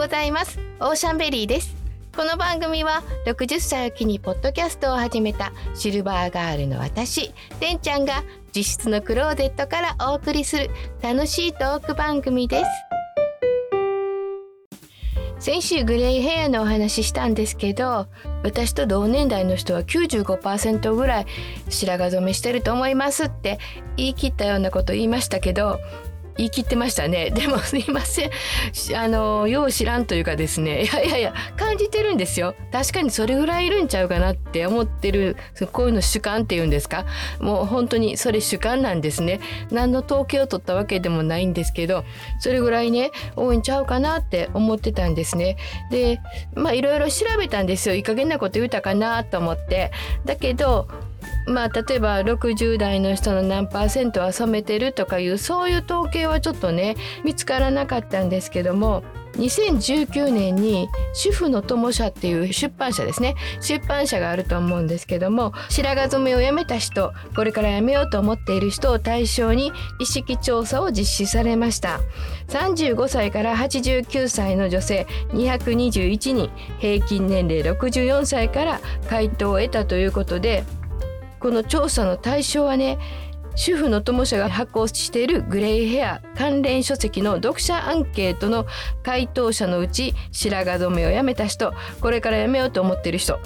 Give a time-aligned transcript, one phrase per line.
[0.00, 0.58] ございます。
[0.80, 1.76] オーシャンベリーです。
[2.16, 8.24] この番組は60歳を機にポッドキャストを始めたシルバーガールの私てんちゃんが
[8.56, 10.70] 実質のクローゼットからお送りする
[11.02, 12.70] 楽しいトーク番組です。
[15.38, 18.06] 先週グレイヘアのお話ししたんですけど
[18.42, 21.26] 私と同年代の人は95%ぐらい
[21.68, 23.58] 白髪染めしてると思いますって
[23.96, 25.78] 言い切ったようなこと言いましたけど
[26.40, 27.28] 言い切ってましたね。
[27.36, 28.30] でもすいません。
[28.96, 30.84] あのよう知らんというかですね。
[30.84, 32.54] いやいやいや感じてるんですよ。
[32.72, 35.36] 確かにそれぐらいいるんちゃうかなって思ってる
[35.72, 37.04] こういうの主観っていうんですか？
[37.40, 39.40] もう本当にそれ主観なんですね。
[39.70, 42.04] 何の統計を取ったわけでもないんですけど
[42.38, 45.58] それぐらいね多いんちゃうかなって思ってたんですね。
[45.90, 46.20] で
[46.54, 47.94] まあいろいろ調べたんですよ。
[47.94, 49.90] いい加減なこと言うたかなと思って。
[50.24, 50.88] だけど
[51.50, 59.02] まあ例えば60代の人の何パーセントは染めてるとかいうそういう統計はちょっとね見つからなかったんですけども
[59.34, 63.36] 2019年に主婦の友社っていう出版社ですね。
[63.60, 72.00] 出版社があると思うんですけども白髪染めをやめた人これからやめようと思っている人を対象に意識調査を実施されました。
[72.48, 80.64] 35歳から89歳の女性221人平均年齢64歳から回答を得たということで
[81.40, 82.98] この調査の対象はね
[83.56, 88.66] 主婦の友社が発行しているグレイヘア関連書籍の読者アンケートの
[89.02, 93.40] 回答者のうち白髪染めをやめた人これからやめようと思ってる人。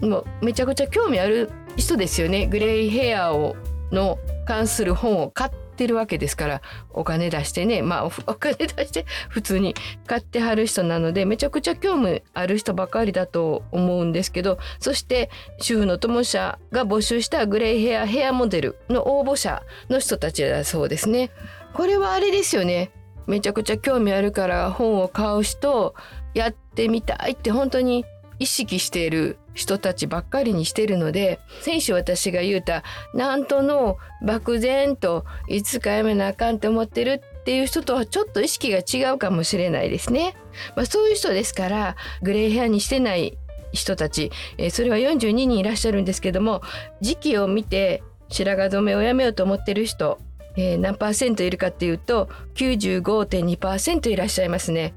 [0.00, 2.46] もうめちゃくちゃ興味ある人ですよね。
[2.46, 3.56] グレイヘアを
[3.90, 9.76] の関する本を買ってってるわけですからお金出してねまあお金出して普通に
[10.08, 21.30] 買ってはる人なのでめちゃくちゃ興味ある人ばかりだと思うんですけどそして主婦の友社が募集したグレイヘアヘアモデルの応募者の人たちだそうですね。
[21.72, 22.90] これはあれですよね
[23.26, 25.94] めちゃくちゃ興味あるから本を買う人
[26.34, 28.04] やってみたいって本当に
[28.38, 40.36] 意識している人たちばっかりにしてるので選手私が言うたなんとの漠然といつかやめなあかんって思ってるっていう人とはちょっと意識が違うかもしれないですね。
[40.76, 43.38] まあ、そういう人ですからグレーヘアにしてない
[43.72, 46.62] 人たち、えー、それは42人いらっしゃるんですけども
[47.00, 50.18] 時期を見て白髪染めをやめようと思ってる人、
[50.56, 54.94] えー、何パーセントいるかっていうと95.2%いらっしゃいますね。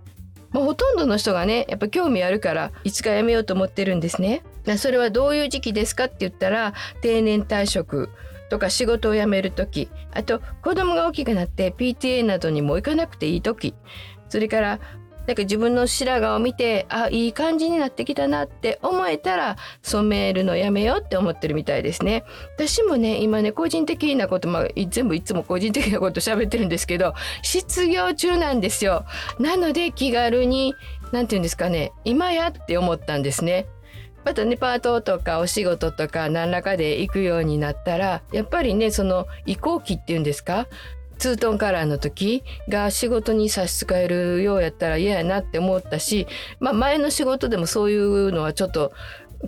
[0.52, 4.44] まあほとんどの人がねやっぱ興味あるからいつか辞めようと思ってるんですね。
[4.78, 8.10] それはどういう時期ですかって言ったら定年退職
[8.50, 13.74] とか仕事を辞める時あと子供が大きくなって PTA などにも行かなくていい時
[14.30, 14.80] それから
[15.32, 22.26] なんか自分の白髪を見てあいい感じになってきたなって思えたら染めるのやめようって思ってるみたいですね。
[22.58, 29.06] 私もね今ね個人的なことまあ全部いつも個人的なこと喋ってるんですけど失業中なんですよ。
[29.40, 30.76] なので気軽に
[31.14, 33.68] 何て言うんですかね今やって思ったんですね。
[34.26, 40.68] またねパートとかお仕事とか何らかで行くようになったらやっぱりねその移行期っていうんですか
[41.22, 46.26] ツートンカラーの時が仕事に差し支えるようやったら嫌やなって思ったし、
[46.60, 48.92] まあ、前の仕事でもそういうのはちょっと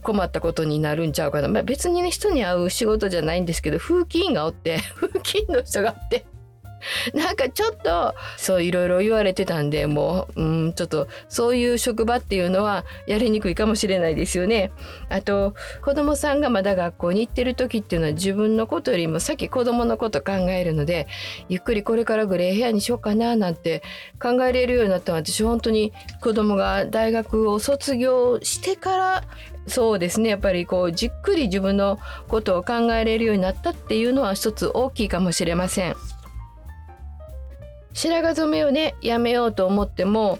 [0.03, 6.25] 困ったことになるんちゃうかな、まあ、別にね人に会う仕事じゃないんですけど風紀委員がおって 風紀委員の人がおって
[7.13, 14.71] なんかちょっとそういろいろ言われてたんでもううんちょっとそういう職場っていうのはやりにくいかもしれないですよね。
[15.09, 21.07] あと子供さんがまだ学校に行ってる時っていうのは自分のことよりも先子供のこと考えるので
[21.49, 23.83] ゆっくりこれからグレーヘアにしようかななんて
[24.21, 29.23] 考えれるようになったのは私本当に子供が大学を卒業してから
[29.67, 35.95] そうですねやっぱりこうじっくり自分のことを考えれるようになったっていうのは一つ大きいかもしれません。
[37.93, 40.39] 白髪染めをねやめようと思っても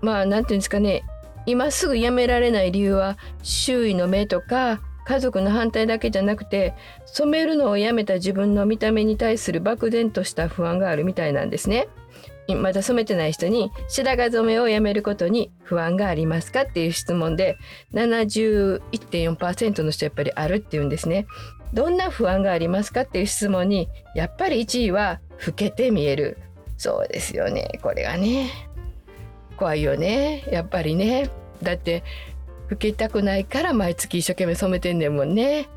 [0.00, 1.02] まあ何て言うんですかね
[1.46, 6.74] 今すぐやめられない理由は周囲の目とか家族の反対だけじゃなくて
[7.06, 11.88] 染めるのをやめた自分の見た目に対する漠然とした不安があるみたいなんですね。
[12.54, 17.58] まだ染めてない人に白髪染めをやめることに不安がありますかっていう質問で
[17.92, 21.26] 71.4%の人やっぱりあるっていうんですね。
[21.74, 26.38] どんな不安がありますかっていう質問にやっぱり1位は老けて見える
[26.78, 27.78] そうですよね。
[27.82, 28.50] これがね。
[29.56, 30.44] 怖いよね。
[30.50, 31.28] やっぱりね。
[31.62, 32.04] だって
[32.70, 35.68] 老けたくないから毎月一生懸命染めてんねんもんね。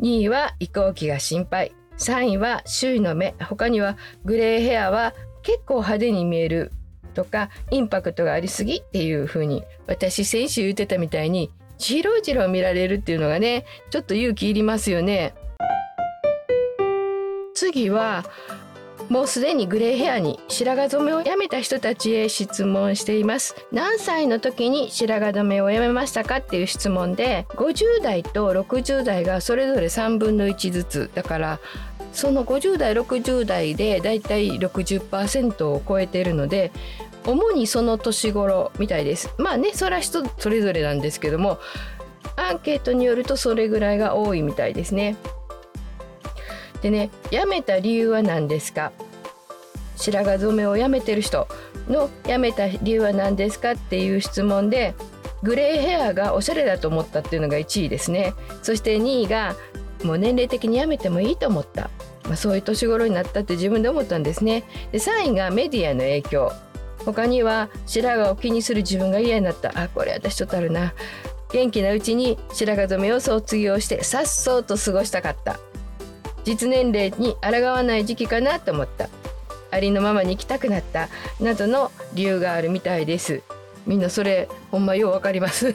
[0.00, 1.72] 2位は移行期が心配。
[1.98, 3.34] 3位は周囲の目。
[3.40, 6.72] 他にはグレーヘアは結構派手に見える
[7.14, 15.34] とかインパクトがありすぎっていう風に私先週言ってたみたいにじろじろ見られるっていうのがねちょっと勇気いりますよね。
[17.54, 18.24] 次は
[19.08, 23.56] もうすでにグレーヘアに白髪染めをやめた人たちへ質問しています。
[23.72, 31.60] 何歳の時に白髪染めをやめましたかっていう質問で50代と60代がそれぞれ3分の1ずつだから
[32.12, 36.70] その50代60代でだいたい60%を超えているので
[37.26, 39.32] 主にその年頃みたいです。
[39.38, 41.58] まあねそれは人それぞれなんですけども
[42.36, 45.16] アンケートによるとそれぐらいが多いみたいですね。
[46.82, 48.92] でね辞めた理由は何ですか？
[49.96, 51.48] 白髪染めをやめてる人
[51.88, 54.94] の辞めた理由は何ですかっていう質問で
[55.42, 58.34] グレーヘアがおしゃれだと思ったっていうのが1位ですね。
[58.62, 59.56] そして2位が
[60.04, 61.90] もう年齢的にやめてもいいと思った、
[62.24, 64.62] まあ、そういう年頃になったって自分で思ったんですね。
[64.92, 66.52] で3位がメディアの影響。
[67.04, 69.72] 他には白髪を気にする自分が嫌になった。
[69.74, 70.94] あこれ私ちょっとあるな。
[71.50, 75.58] 元気なうちに白髪染めを卒業してさっそうと過ごしたかった。
[76.48, 79.10] 実年齢に抗わない時期かなと思った。
[79.70, 81.10] ありのままに生きたくなった。
[81.40, 83.42] などの理由があるみたいです。
[83.86, 85.74] みんなそれほんまようわかります。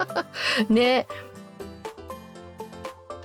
[0.70, 1.06] ね。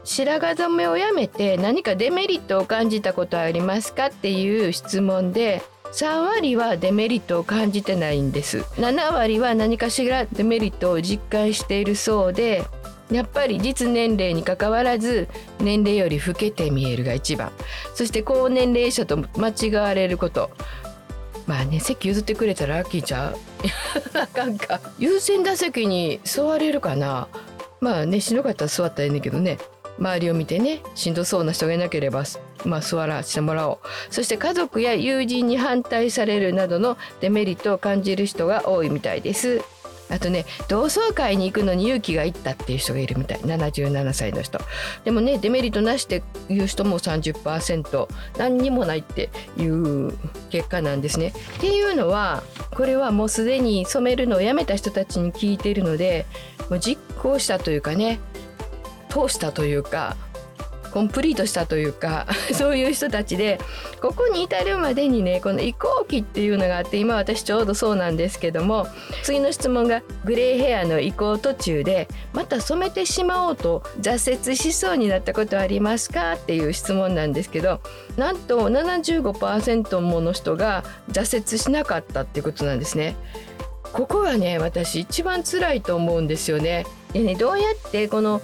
[0.03, 5.63] 白髪染めをやめて何かデメリットを感じたことはありますかっていう質問で
[5.93, 8.59] 3割はデメリットを感じてないんです。
[8.75, 12.65] 7割は何かしらデメリットを実感しているそうで
[13.13, 15.27] やっぱり実年齢にかかわらず
[15.59, 17.51] 年齢より老けて見えるが一番。
[17.95, 20.49] そして高年齢者と間違われること。
[21.45, 23.37] まあね席譲ってくれたらラッキーちゃう？
[24.17, 27.27] あかんか優先打席に座れるかな？
[27.81, 29.57] まあねしんどかったら座ったらいいんだけどね。
[29.99, 32.23] 周りを見てねしんどそうな人がいなければ
[32.65, 33.79] まあ座らせてもらおう。
[34.09, 39.61] そして家族や友人に反対されるなどのデメリットを感じる人が多いみたいです。
[40.09, 43.39] あとね同窓会に行くのに勇気がいったっていう人がいるみたい。
[43.39, 44.59] 77歳の人。
[45.03, 48.07] でもねデメリットなしっていう人も30%
[48.37, 50.13] 何にもないっていう
[50.49, 51.33] 結果なんですね。
[51.57, 56.25] っていうのはこれはもうすでに染めるのをやめた人たちに聞いているので
[56.69, 58.19] もう実行したというかね
[59.09, 60.17] 通したというか
[60.93, 63.59] コンプリートしたというか そういう人たちで
[63.99, 68.87] ここに至るまでにねこの移行期っていうのがあって今私ちょうどそうなんですけども
[69.23, 77.81] 次の質問がグレーヘアの移行途中でまた染めてしまおうと挫折しそうになったことありますかっていう質問なんですけど
[78.15, 83.15] なんと75%もの人が挫折しなかったっていうことなんですね。
[83.93, 86.85] ここがね私一番辛いと思うんですよね。
[87.13, 88.41] でねどうやってこの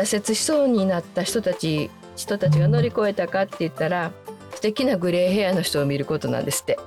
[0.00, 4.12] 挫折しそうになった人たち人たちが乗り越えたかって言ったら
[4.54, 6.78] 素敵なグレーヘアの人を見ることなんですって。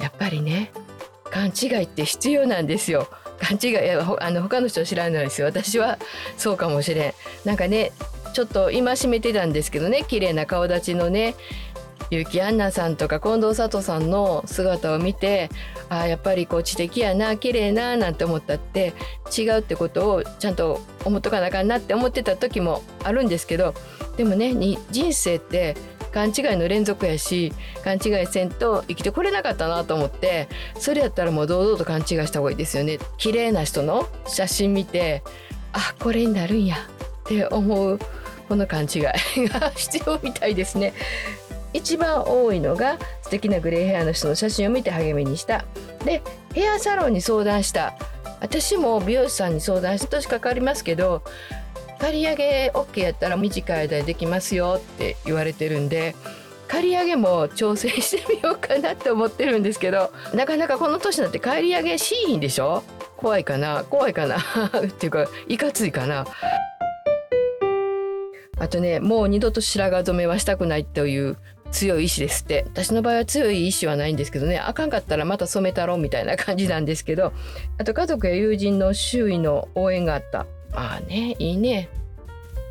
[0.00, 0.72] やっぱりね
[1.30, 3.08] 勘違いって必要なんですよ。
[3.40, 5.46] 勘違いあの他の人は知らないですよ。
[5.46, 5.98] 私は
[6.36, 7.14] そうかもしれん。
[7.44, 7.92] なんかね
[8.32, 11.34] ちょっと戒めてたんですけどね綺麗な顔立ちのね
[12.10, 15.50] 結城アンナさんとか近藤佐さんの姿を見て
[15.88, 18.92] あやっぱりこう知的やな綺麗ななんて思ったって
[19.36, 23.74] 違うってことをちゃんと思っとかなあかんなって思ってた時もあるんですけど
[24.16, 24.54] でもね
[24.90, 25.76] 人生って
[26.12, 27.52] 勘違いの連続やし
[27.82, 30.48] 勘違いせんと生きてこれなかったなと思って
[30.78, 32.98] それやったらもう堂々と勘違いした方がいいですよね。
[33.18, 35.24] 綺麗な人の写真見て
[35.72, 37.98] あこれになるんやって思う
[38.48, 40.92] この勘違いが必要みたいですね。
[41.74, 45.66] 一番多いのが素敵なグレーヘアの人の写真を見て励みにした。
[46.06, 46.22] で
[46.54, 47.94] ヘアサロンに相談した。
[48.40, 51.22] 私も美容師さんに相談して年かかりますけど
[51.98, 56.14] 刈り上げ OK やったら短い間でできますよって言われてるんで
[56.68, 62.82] 刈り上げも挑戦してみようかなって思ってるんですけどなかなかこの年になって刈り上げしいんでしょ？
[63.16, 63.84] 怖いかな？
[63.88, 64.36] 怖いかな？
[64.86, 66.26] っていうかいかついかな？
[68.58, 71.36] あとねもう二度と白髪染めはしたくないという
[71.74, 72.64] 強い意志ですって。
[72.68, 74.58] 私の場合は強い意志はないんですけどね。
[74.58, 77.32] あかんかったらまた染めたろみたいな感じなんですけど。
[77.78, 80.46] あと家族や友人の周囲の応援があった。
[80.72, 81.88] まあねいいね。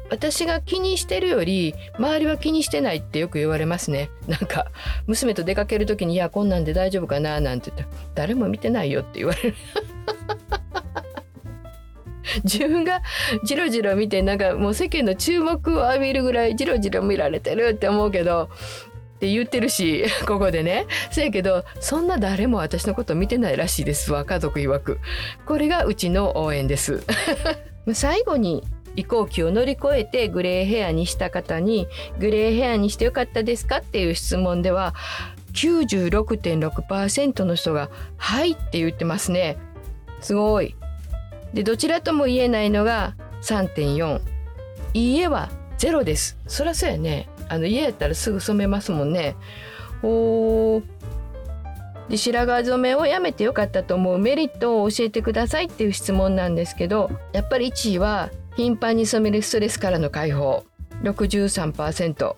[0.10, 4.10] 私が気にしてるより周りは気にしてないってよく言われますね。
[4.28, 4.68] なんか
[5.08, 9.56] 娘と出かける時に「いやこんなんで大丈夫かな」なんて言ったら「誰も見てないよ」って言われる。
[12.44, 13.02] 自分が
[13.44, 18.50] ジロジロ見てなんかもう世間の注目を浴びるぐらいジロジロ見られてるって思うけど
[19.24, 20.86] って言ってるし ここでね。
[21.10, 24.12] そやけどそんな誰も私のこと見てないらしいです。
[24.12, 25.00] わ家族曰く。
[25.46, 27.04] これがうちの応援です。
[27.94, 28.66] 最後に
[28.98, 31.88] 移行期を乗り越えてグレーヘアにした方に
[32.20, 34.94] グレーヘアにしてよかったですかっていう質問では
[35.54, 39.56] 96.6%の人が「はい」って言ってますね。
[40.20, 40.76] すごい。
[41.54, 44.20] でどちらとも言えないのが3.4
[44.94, 46.38] いいえはゼロです。
[46.46, 49.36] そりゃそうやねあの家やったらすぐ染めますもんね。
[50.02, 54.18] ほうで白髪染めをやめてよかったと思う。
[54.18, 60.66] メリットを教えてくださいっていう質問なんですけどやっぱり1位は頻繁に染めるストレスからの解放。
[61.04, 62.36] 63%2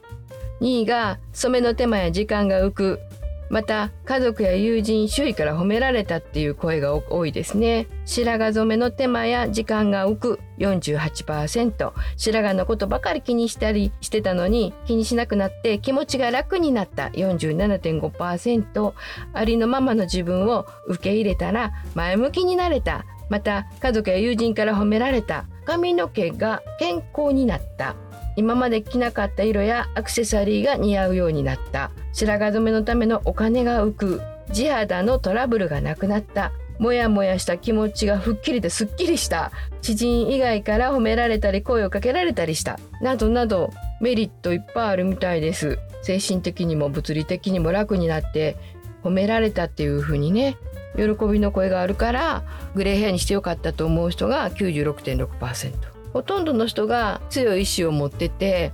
[0.60, 3.00] 位が染めの手間や時間が浮く。
[3.49, 7.87] また家族や友人周囲から褒められたっていう声が多いですね。
[8.05, 10.39] 白髪染めの手間や時間が浮く。
[10.57, 17.07] 48%白髪のことばかり気にしたりしてたのに気にしなくなって気持ちが楽になった。
[17.07, 18.93] 47.5%
[19.33, 23.05] ありのままの自分を受け入れたら前向きになれた。
[23.29, 25.45] また家族や友人から褒められた。
[25.65, 27.95] 髪の毛が健康になった。
[28.35, 31.91] 今まで着なかった色やアクセサリーが似合うようになった。
[32.13, 34.21] 白髪染めのためのお金が浮く。
[34.51, 36.51] 地肌のトラブルがなくなった。
[36.77, 39.51] もやもやした気持ちが吹っ切れてすっきりした。
[39.81, 42.79] 知人以外から褒められたり声をかけられたりした。
[43.01, 45.79] などなどメリットいっぱいあるみたいです。
[46.01, 48.57] 精神的にも物理的にも楽になって
[49.03, 50.57] 褒められたっていう風にね
[50.95, 52.43] 喜びの声があるから
[52.75, 55.94] グレーヘアにしてよかったと思う人が96.6%。
[56.15, 58.72] ほとんどの人が強い意志を持ってて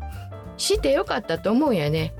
[0.57, 2.13] してよかったと思うんやね。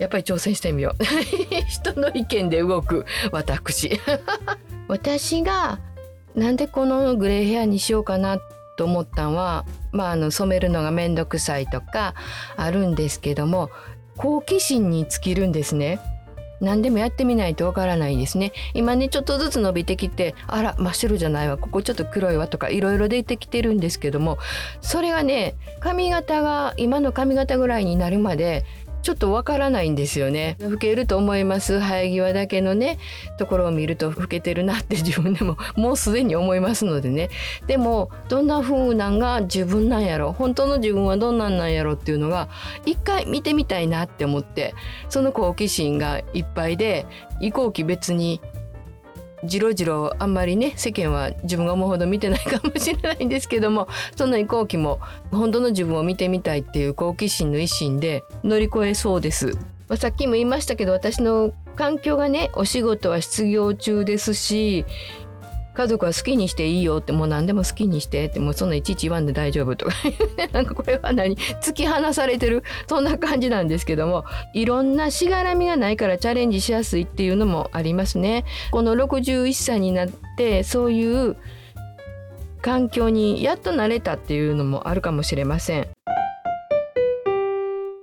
[0.00, 1.04] やっぱり挑戦してみよう。
[1.70, 4.00] 人の意見で動く私。
[4.88, 5.78] 私が
[6.34, 8.40] なんでこのグレーヘアにしようかな
[8.76, 12.14] と思ったんはまああの染めるのがめんどくさいとか
[12.56, 13.70] あるんですけども
[14.16, 16.00] 好奇心に尽きるんですね。
[16.60, 18.52] 何でもやってみないとわからないですね。
[18.74, 21.56] 今ねちょっとずつ伸びてきてあら真っ白じゃないわ。
[21.56, 24.38] ここちょっと黒いわとかいろいろ出てきてるんですけども
[24.80, 28.64] それがね髪型が今の髪型ぐらいになるまで
[29.02, 30.56] ちょっとわからないんですよね。
[30.60, 31.80] 老けると思います。
[31.80, 32.98] 生え際だけのね
[33.38, 37.30] ところを見ると老けてるなって 自分でももうすでに思いますのでね。
[37.66, 40.32] でもどんな風なんが自分なんやろ。
[40.32, 42.48] 本当の自分はどんなんなんやろっていうのが
[42.84, 44.74] 一回見てみたいなって思って
[45.08, 47.06] その好奇心がいっぱいで
[47.40, 48.40] 移行期別に
[49.44, 59.56] じろじろあんまりね世間は自分が思うほど見てないかもしれないんですけどもそんなに好奇も本当の自分を見てみたいっていう好奇心の一心で乗り越えそうです。
[59.88, 64.84] ま、さっきも言いましたけど私の環境がねお仕事は失業中ですし
[65.80, 69.92] 家族は好きにしていいよってもう何でも好きにしてってもうそんないちいち言わんで大丈夫とか
[70.52, 71.36] なんかこれは何？
[71.36, 78.44] 突き放されてるそんな感じなんですけども いろんなしがらみがないからチャレンジしやすいっていうのもありますね。
[78.70, 81.36] この61歳になってそういう
[82.60, 85.88] 環境にやっと慣れたっていうのもあるかもしれません。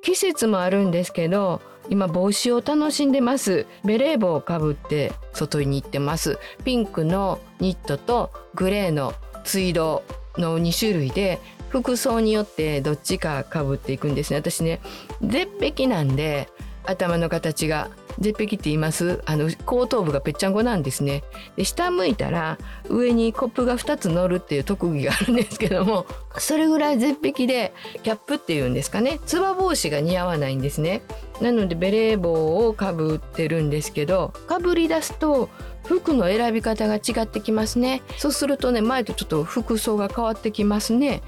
[0.01, 3.65] 季節もあるんですけど今帽子を楽しんでます。
[3.85, 6.37] ベレー帽をかぶって外に行ってます。
[6.63, 9.13] ピンクのニットとグレーの
[9.43, 10.03] ツイード
[10.37, 11.39] の2種類で
[11.69, 14.37] 服装によってどっちかかぶっていくんですね。
[14.37, 14.79] 私ね
[15.21, 16.49] 絶壁なんで
[16.85, 19.21] 頭の形が絶壁って言います。
[19.25, 21.23] あの後頭部がぺっちゃんこなんですね。
[21.55, 22.57] で下向いたら
[22.89, 26.05] 上にコップが2つ乗るっていう特技があるんですけども
[26.37, 29.19] それぐらい絶壁でキャップっていうんですかね。
[29.25, 31.01] つば帽子が似合わないんですね。
[31.41, 35.49] なのでベレー帽をかぶってるんですけどかぶり出すと
[35.87, 38.01] 服の選び方が違ってきますね。
[38.17, 41.23] そうするとね前とちょっと服装が変わってきますね。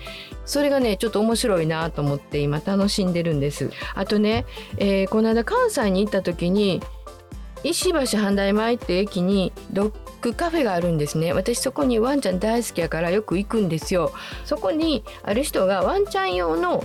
[0.46, 3.72] それがねちょっと面白いなと思って今楽しんでるんです。
[3.96, 4.46] あとね、
[4.78, 6.82] えー、この間関西に行った時に
[7.64, 11.34] 石橋阪大前って駅にドッグカフェがあるんですね。
[11.34, 14.12] 私そこにワンちゃん大好きやからよく行くんですよ。
[14.46, 16.84] そこにある人がワンちゃん用の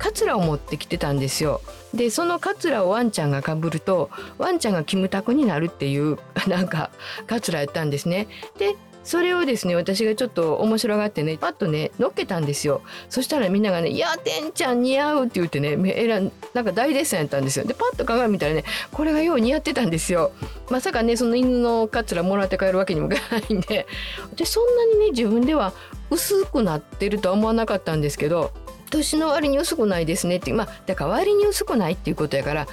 [0.00, 1.60] カツラを持ってきてたんですよ。
[1.94, 6.90] でそのカツラをワンちゃんがかぶるとワンちゃんがキムタクになるっていう なんか
[7.26, 8.26] カツラやったんですね。
[8.58, 12.80] でそれをですね私がちょっと面白がってねパッとね乗っけたんですよ。
[13.10, 16.20] そしたらみんながね「いやてんちゃん似合う」って言ってねえら
[16.54, 17.66] なんか大デッサンやったんですよ。
[17.66, 20.32] でパッと鏡見たらねこれがよう似合ってたんですよ。
[20.70, 23.86] まさかねその犬のカツラもらって帰るわけにもいかないんで。
[24.36, 25.72] でそんなにね自分では
[26.10, 28.52] 薄くなってるとは思わなかったんですけど
[28.90, 32.66] 年の割に薄くないですねってまあだから割に薄くないっていうことやから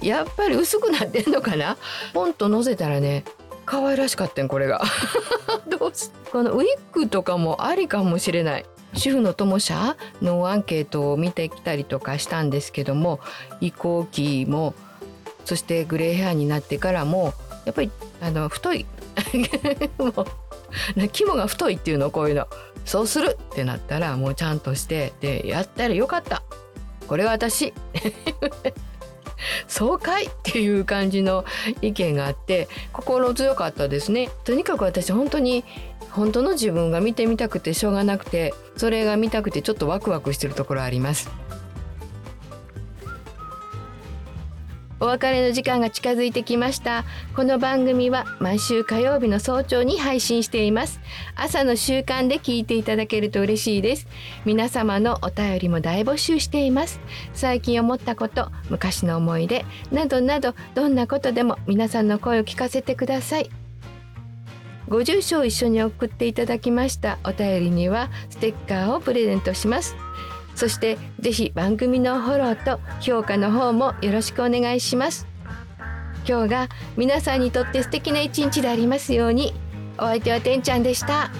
[0.00, 1.76] やっぱり薄くなってんのかな？
[2.12, 3.24] ポンと乗せたらね
[3.64, 4.82] 可愛らしかったんこれが。
[5.66, 8.66] どうしこのウィッグとかもありかもしれない。
[8.94, 13.18] 主婦の友社のアンケートを見てきたりとかしたんですけども
[13.60, 14.72] 移行期も
[15.44, 17.90] そしてグレーヘアになってからもやっぱり
[18.20, 18.86] あの太い。
[19.98, 22.46] もう肝が太いっていうのこういうの。
[22.84, 26.42] そうするってなったらもうちゃんとしてでやったらよかった。
[27.06, 27.72] これは私。
[29.68, 31.44] そうかいっていう感じの
[31.82, 34.30] 意見があって心強かったですね。
[34.44, 35.64] とにかく私本当に
[36.10, 41.30] 本当の自分が見てみたくてしょうがなくてそれが見たくてちょっとワクワクしてるところあります。
[45.04, 47.04] お別れの時間が近づいてきました。
[47.36, 50.98] この番組は毎週火曜日の早朝に配信しています。
[51.36, 54.06] 朝の習慣で聞いていただけると嬉しいです。
[54.46, 57.00] 皆様のお便りも大募集しています。
[57.34, 63.50] 最近思ったこと昔の思い出などなどどんなことでも皆さんの声を聞かせてください。
[64.88, 69.94] ご住所を一緒に送っていただきましたお便りにはステッカーをプレゼントします。
[70.54, 75.26] そしてぜひ番組のフォローと評価の方もよろしくお願いします
[76.26, 79.52] 今日が皆さんにとって素敵な一日でありますように
[79.98, 81.30] お相手はてんちゃんでした。